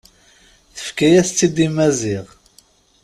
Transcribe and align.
Tefka-yas-tt-id 0.75 1.57
i 1.65 1.67
Maziɣ. 1.75 2.25